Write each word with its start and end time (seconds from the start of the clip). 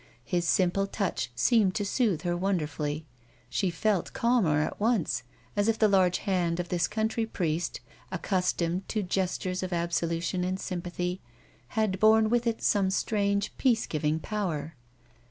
His 0.25 0.47
simple 0.47 0.87
touch 0.87 1.29
seemed 1.35 1.75
to 1.75 1.85
soothe 1.85 2.23
her 2.23 2.35
wonderfully; 2.35 3.05
she 3.51 3.69
felt 3.69 4.13
calmer 4.13 4.61
at 4.61 4.79
once, 4.79 5.21
as 5.55 5.67
if 5.67 5.77
the 5.77 5.87
large 5.87 6.17
hand 6.25 6.59
of 6.59 6.69
this 6.69 6.87
country 6.87 7.27
priest, 7.27 7.81
accustomed 8.11 8.89
to 8.89 9.03
gestures 9.03 9.61
of 9.61 9.71
absolution 9.71 10.43
and 10.43 10.59
sympathy, 10.59 11.21
had 11.77 11.99
borne 11.99 12.31
with 12.31 12.47
it 12.47 12.63
some 12.63 12.89
strange, 12.89 13.55
peace 13.59 13.85
giving 13.85 14.19
power. 14.19 14.73